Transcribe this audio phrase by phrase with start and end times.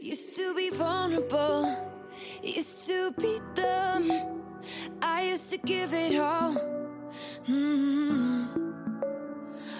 [0.00, 1.66] Used to be vulnerable,
[2.42, 4.10] used to beat them.
[5.00, 6.54] I used to give it all.
[7.48, 8.44] Mm-hmm.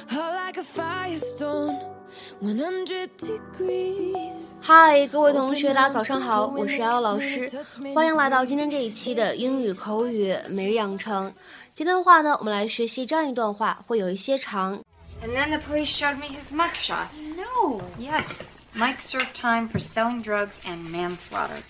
[0.08, 1.78] Hot like a firestone,
[2.40, 4.54] 100 degrees.
[4.60, 7.48] 嗨，各位同学，大家早上好，我是瑶瑶老师，
[7.94, 11.32] 欢迎来到今天这一期的英语口语每日养成。
[11.74, 14.82] 今天的话呢，我们来学习这样一段话，会有一些长。
[15.22, 17.06] And then the police showed me his mugshot.
[17.50, 17.82] No.
[17.98, 21.62] Yes, Mike served time for selling drugs and manslaughter.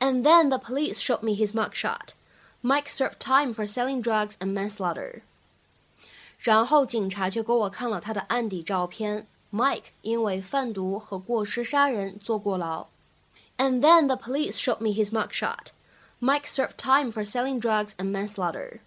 [0.00, 2.14] And then the police showed me his mugshot.
[2.62, 5.22] Mike served time for selling drugs and manslaughter.
[6.38, 9.26] 然后警察就给我看了他的案底照片。
[9.52, 12.88] Mike 因为贩毒和过失杀人坐过牢。
[13.58, 15.72] And then the police showed me his mugshot.
[16.20, 18.80] Mike served time for selling drugs and manslaughter.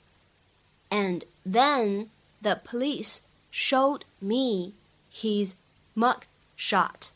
[0.89, 2.09] And then
[2.41, 3.21] the police
[3.51, 4.73] showed me
[5.09, 5.53] his
[5.99, 7.11] mugshot.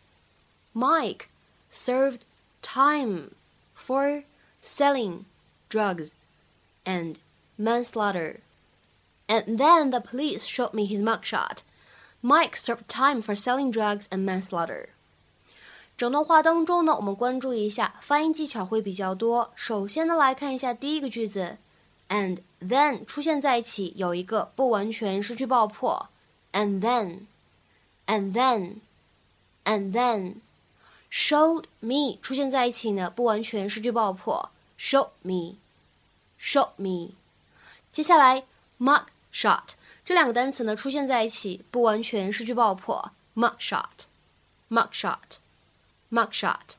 [0.73, 1.29] Mike
[1.69, 2.19] served
[2.61, 3.31] time
[3.75, 4.23] for
[4.61, 5.25] selling
[5.69, 6.15] drugs
[6.85, 7.19] and
[7.57, 8.41] manslaughter.
[9.27, 11.63] And then the police showed me his mugshot.
[12.21, 14.89] Mike served time for selling drugs and manslaughter.
[15.97, 19.51] 整段话当中呢，我们关注一下发音技巧会比较多。
[19.55, 21.57] 首先呢，来看一下第一个句子，
[22.07, 26.09] and then 出现在一起有一个不完全失去爆破，
[26.53, 27.25] and then，and
[28.07, 37.15] then，and then。showed me 出现在一起呢，不完全失去爆破，showed me，showed me。
[37.91, 38.45] 接下来
[38.77, 39.69] mug shot
[40.05, 46.75] 这两个单词呢出现在一起，不完全失去爆破，mug shot，mug shot，mug shot。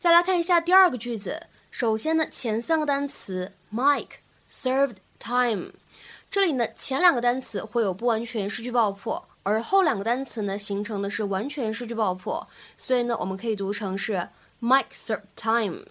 [0.00, 4.16] 再来看一下第二个句子，首先呢前三个单词 Mike
[4.50, 5.74] served time，
[6.28, 9.28] 这里呢前两个单词会有不完全失去爆破。
[9.43, 14.29] 而后两个单词呢，形成的是完全失去爆破，所以呢，我们可以读成是
[14.61, 15.85] Mike s e r v e time。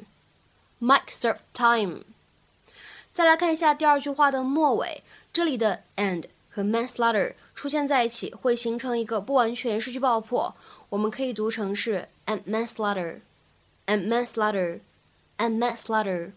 [0.80, 2.04] Mike s e r v e time。
[3.12, 10.54] 再来看一下第二句话的末尾，这里的 and 和 manslaughter 出现在一起，会形成一个不完全失去爆破，
[10.88, 16.32] 我们可以读成是 and manslaughter，and manslaughter，and manslaughter。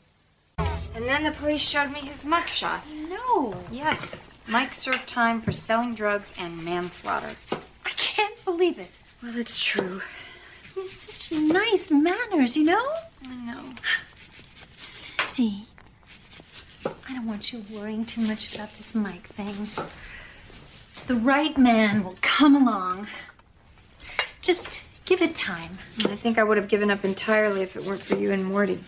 [0.95, 2.79] And then the police showed me his mugshot.
[3.09, 3.53] No.
[3.69, 7.35] Yes, Mike served time for selling drugs and manslaughter.
[7.51, 8.91] I can't believe it.
[9.21, 10.01] Well, it's true.
[10.73, 12.93] He has such nice manners, you know?
[13.27, 13.73] I know.
[14.77, 15.63] Susie.
[16.85, 19.67] I don't want you worrying too much about this Mike thing.
[21.07, 23.07] The right man will come along.
[24.41, 25.77] Just give it time.
[25.99, 28.79] I think I would have given up entirely if it weren't for you and Morty.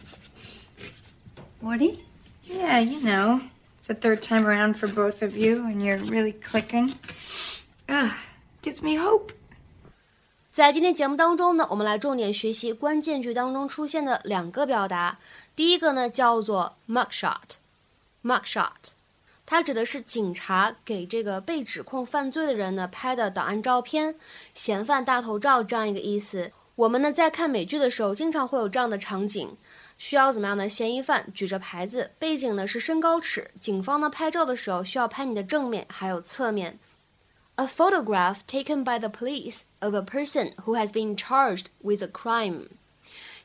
[1.62, 2.06] Morty?
[2.46, 3.42] Yeah, you know.
[3.78, 6.94] It's the third time around for both of you, and you're really clicking.
[7.90, 8.12] Ugh,
[8.62, 9.32] gives me hope.
[10.52, 15.20] 在今天节目当中呢，我们来重点学习关键句当中出现的两个表达。
[15.56, 18.92] 第一个呢叫做 mugshot，mugshot，
[19.46, 24.16] 它指的是警察给这个被指控犯罪的人呢拍的档案照片、
[24.56, 26.52] 嫌犯大头照这样一个意思。
[26.76, 29.56] 我们呢在看美剧的时候，经常会有这样的场景，
[29.99, 30.69] 需要怎么样呢？
[30.69, 36.79] 嫌疑犯举着牌子，背景呢是身高尺，警方呢拍照的时候需要拍你的正面还有侧面。
[37.57, 42.69] A photograph taken by the police of a person who has been charged with a crime。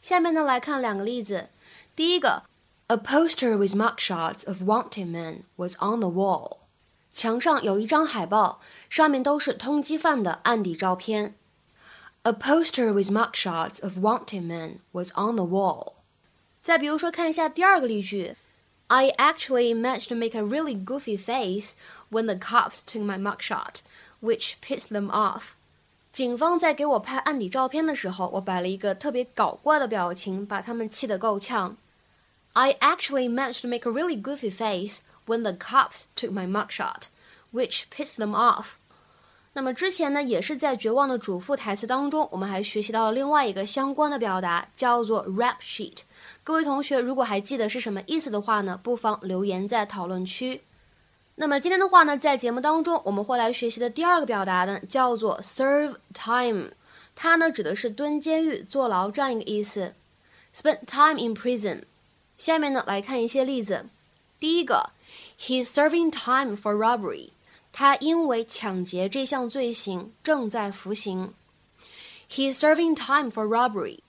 [0.01, 1.49] 下面呢来看两个例子。
[1.95, 2.43] 第一个，
[2.87, 6.59] A poster with mugshots of wanted men was on the wall。
[7.11, 11.35] 墙上有一张海报，上面都是通缉犯的案底照片。
[12.23, 15.93] A poster with mugshots of wanted men was on the wall。
[16.63, 18.35] 再比如说，看一下第二个例句。
[18.89, 21.73] I actually managed to make a really goofy face
[22.09, 23.81] when the cops took my mugshot,
[24.21, 25.55] which pissed them off.
[26.13, 31.75] 警方在给我拍案底照片的时候，我摆了一个特别搞怪的表情，把他们气得够呛。
[32.53, 37.09] I actually managed to make a really goofy face when the cops took my mugshot,
[37.51, 38.77] which pissed them off.
[39.54, 45.98] 那么之前呢，也是在《绝望的主妇》台词当中，我们还学习到了另外一个相关的表达，叫做 rap sheet。
[46.42, 50.62] 各位同学，如果还记得是什么意思的话呢，不妨留言在讨论区。
[51.34, 56.70] 那么今天的话呢，在节目当中我们会来学习的第二个表达呢，叫做 serve time，
[57.14, 59.94] 它呢指的是蹲监狱、坐牢这样一个意思。
[60.54, 61.82] Spend time in prison。
[62.38, 63.86] 下面呢来看一些例子。
[64.40, 64.90] 第一个
[65.38, 67.30] ，He's serving time for robbery。
[67.71, 71.33] 他因为抢劫这项罪行正在服刑。
[72.29, 73.99] He's serving time for robbery。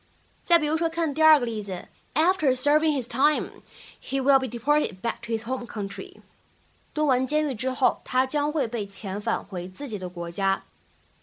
[0.42, 1.88] 再比如说，看第二个例子。
[2.14, 3.62] After serving his time,
[4.02, 6.16] he will be deported back to his home country.
[6.92, 10.64] 蹲完监狱之后，他将会被遣返回自己的国家。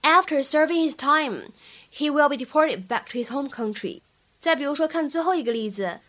[0.03, 1.49] After serving his time,
[1.91, 4.01] he will be deported back to his home country.
[4.39, 5.99] 再比如说，看最后一个例子，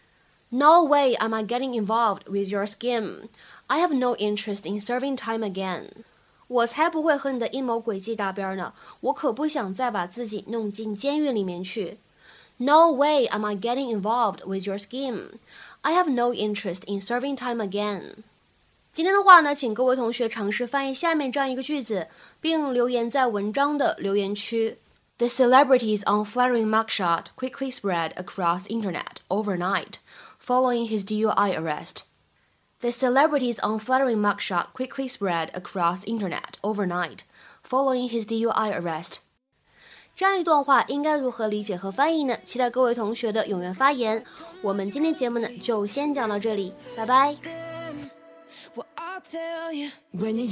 [0.51, 3.29] No way am I getting involved with your scheme.
[3.67, 5.89] I have no interest in serving time again.
[6.51, 8.73] 我才不会和你的阴谋诡计搭边呢！
[9.01, 11.99] 我可不想再把自己弄进监狱里面去。
[12.59, 15.39] No way am I getting involved with your scheme.
[15.83, 18.25] I have no interest in serving time again.
[18.93, 22.09] 今天的话呢，请各位同学尝试翻译下面这样一个句子，
[22.41, 24.79] 并留言在文章的留言区。
[25.19, 29.95] The celebrity's unflattering mugshot quickly spread across the internet overnight,
[30.39, 32.05] following his DUI arrest.
[32.82, 37.24] The celebrity's unflattering mugshot quickly spread across the internet overnight,
[37.62, 39.20] following his DUI arrest.
[40.16, 42.38] 这样一段话应该如何理解和翻译呢？
[42.44, 44.26] 期待各位同学的踊跃发言。
[44.64, 47.38] 我们今天节目呢就先讲到这里，拜拜。
[50.14, 50.50] When